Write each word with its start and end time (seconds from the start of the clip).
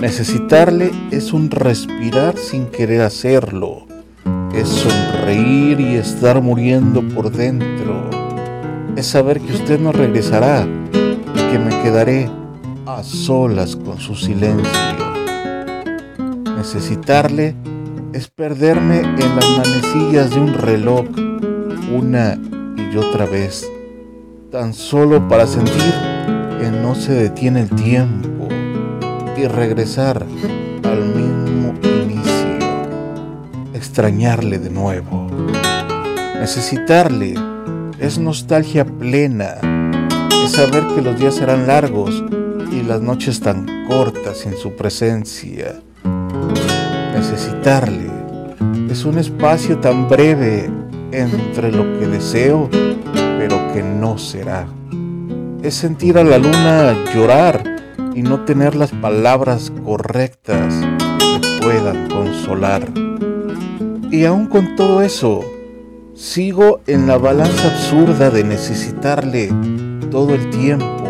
Necesitarle 0.00 0.92
es 1.10 1.32
un 1.32 1.50
respirar 1.50 2.38
sin 2.38 2.66
querer 2.66 3.00
hacerlo. 3.00 3.84
Es 4.54 4.68
sonreír 4.68 5.80
y 5.80 5.96
estar 5.96 6.40
muriendo 6.40 7.02
por 7.02 7.32
dentro. 7.32 8.08
Es 8.94 9.06
saber 9.06 9.40
que 9.40 9.52
usted 9.52 9.80
no 9.80 9.90
regresará 9.90 10.64
y 11.34 11.50
que 11.50 11.58
me 11.58 11.70
quedaré 11.82 12.30
a 12.86 13.02
solas 13.02 13.74
con 13.74 13.98
su 13.98 14.14
silencio. 14.14 14.70
Necesitarle 16.56 17.56
es 18.12 18.28
perderme 18.28 19.00
en 19.00 19.34
las 19.34 19.50
manecillas 19.58 20.30
de 20.30 20.40
un 20.40 20.54
reloj 20.54 21.06
una 21.92 22.38
y 22.76 22.96
otra 22.96 23.26
vez, 23.26 23.68
tan 24.52 24.74
solo 24.74 25.26
para 25.26 25.48
sentir 25.48 25.92
que 26.60 26.70
no 26.70 26.94
se 26.94 27.14
detiene 27.14 27.62
el 27.62 27.70
tiempo 27.70 28.37
y 29.38 29.46
regresar 29.46 30.26
al 30.82 31.04
mismo 31.14 31.74
inicio, 31.82 32.58
extrañarle 33.72 34.58
de 34.58 34.70
nuevo. 34.70 35.28
Necesitarle 36.40 37.34
es 38.00 38.18
nostalgia 38.18 38.84
plena, 38.84 39.58
es 40.44 40.52
saber 40.52 40.84
que 40.94 41.02
los 41.02 41.18
días 41.20 41.36
serán 41.36 41.68
largos 41.68 42.24
y 42.72 42.82
las 42.82 43.00
noches 43.00 43.38
tan 43.40 43.86
cortas 43.86 44.38
sin 44.38 44.56
su 44.56 44.74
presencia. 44.74 45.80
Necesitarle 47.14 48.10
es 48.90 49.04
un 49.04 49.18
espacio 49.18 49.78
tan 49.78 50.08
breve 50.08 50.68
entre 51.12 51.70
lo 51.70 51.84
que 51.98 52.08
deseo, 52.08 52.68
pero 53.38 53.72
que 53.72 53.82
no 53.82 54.18
será. 54.18 54.66
Es 55.62 55.74
sentir 55.74 56.18
a 56.18 56.24
la 56.24 56.38
luna 56.38 57.04
llorar 57.14 57.67
y 58.14 58.22
no 58.22 58.44
tener 58.44 58.74
las 58.74 58.90
palabras 58.92 59.72
correctas 59.84 60.74
que 61.18 61.60
puedan 61.62 62.08
consolar. 62.08 62.88
Y 64.10 64.24
aún 64.24 64.46
con 64.46 64.76
todo 64.76 65.02
eso, 65.02 65.40
sigo 66.14 66.80
en 66.86 67.06
la 67.06 67.18
balanza 67.18 67.68
absurda 67.68 68.30
de 68.30 68.44
necesitarle 68.44 69.52
todo 70.10 70.34
el 70.34 70.50
tiempo 70.50 71.04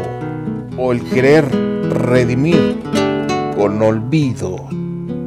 o 0.77 0.93
el 0.93 1.03
querer 1.03 1.49
redimir 1.91 2.79
con 3.57 3.81
olvido 3.83 4.69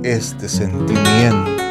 este 0.03 0.49
sentimiento. 0.49 1.70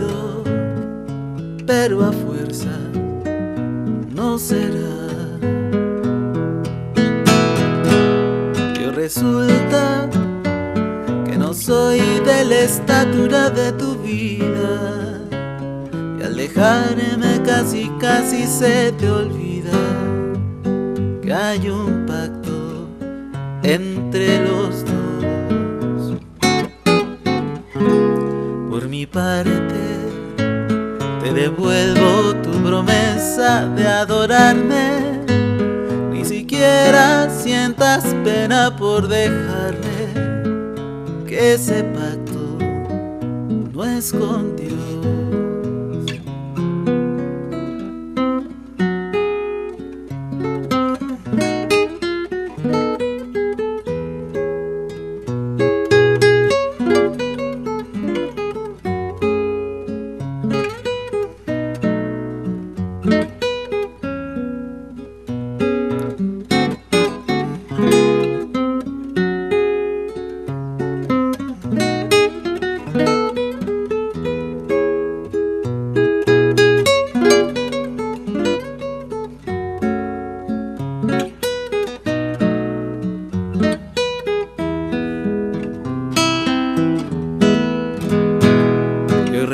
pero 1.65 2.03
a 2.03 2.11
fuerza 2.11 2.77
no 4.13 4.37
será. 4.37 4.97
Yo 8.79 8.91
resulta 8.91 10.09
que 11.25 11.37
no 11.37 11.53
soy 11.53 11.99
de 12.25 12.45
la 12.45 12.59
estatura 12.61 13.49
de 13.49 13.71
tu 13.73 13.95
vida, 13.97 15.19
y 16.19 16.23
al 16.23 16.35
dejarme 16.35 17.41
casi 17.45 17.89
casi 17.99 18.45
se 18.45 18.91
te 18.93 19.09
olvida 19.09 19.71
que 21.21 21.33
hay 21.33 21.69
un 21.69 22.05
pacto 22.05 22.87
entre 23.63 24.39
los 24.47 24.83
dos. 24.85 24.91
Por 28.69 28.87
mi 28.87 29.05
parte, 29.05 29.90
devuelvo 31.33 32.35
tu 32.43 32.51
promesa 32.63 33.65
de 33.75 33.87
adorarme. 33.87 35.23
Ni 36.11 36.25
siquiera 36.25 37.29
sientas 37.29 38.05
pena 38.23 38.75
por 38.75 39.07
dejarme 39.07 39.91
que 41.25 41.53
ese 41.53 41.83
pacto 41.83 42.57
no 43.73 43.83
es 43.85 44.11
con 44.11 44.55
Dios. 44.55 45.01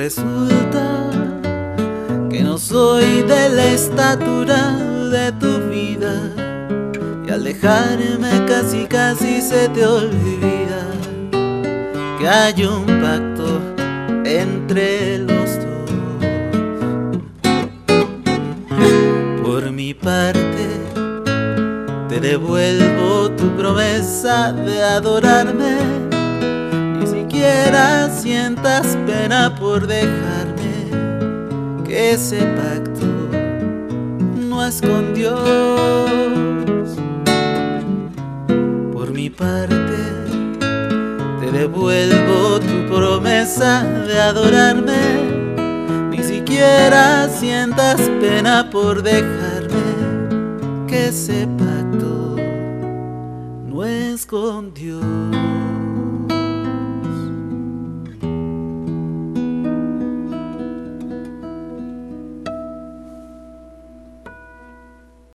Resulta 0.07 1.09
que 2.29 2.41
no 2.41 2.57
soy 2.57 3.23
de 3.23 3.49
la 3.49 3.65
estatura 3.73 4.77
de 5.11 5.33
tu 5.33 5.51
vida 5.69 6.13
y 7.27 7.29
al 7.29 7.43
dejarme 7.43 8.31
casi 8.47 8.85
casi 8.85 9.41
se 9.41 9.67
te 9.67 9.85
olvida 9.85 10.81
que 12.17 12.25
hay 12.25 12.63
un 12.63 12.85
pacto 13.01 13.59
entre 14.23 15.17
los 15.29 15.49
dos. 15.65 15.91
Por 19.43 19.71
mi 19.71 19.93
parte 19.93 20.67
te 22.07 22.21
devuelvo 22.21 23.29
tu 23.31 23.49
promesa 23.57 24.53
de 24.53 24.83
adorarme 24.83 26.16
siquiera 27.37 28.09
sientas 28.09 28.97
pena 29.05 29.53
por 29.59 29.85
dejarme 29.85 30.89
que 31.85 32.13
ese 32.13 32.39
pacto 32.39 33.05
no 34.49 34.65
es. 34.65 34.81
Por 38.91 39.11
mi 39.13 39.29
parte, 39.29 39.99
te 41.39 41.51
devuelvo 41.51 42.59
tu 42.59 42.91
promesa 42.91 43.83
de 43.83 44.19
adorarme. 44.19 46.09
Ni 46.09 46.23
siquiera 46.23 47.29
sientas 47.29 48.01
pena 48.19 48.67
por 48.71 49.03
dejarme 49.03 50.87
que 50.87 51.09
ese 51.09 51.47
pacto 51.59 52.35
no 53.67 53.85
es 53.85 54.25
con 54.25 54.73
Dios. 54.73 55.76